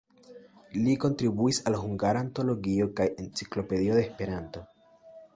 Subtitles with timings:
[0.85, 4.65] Li kontribuis al "Hungara Antologio" kaj "Enciklopedio de Esperanto".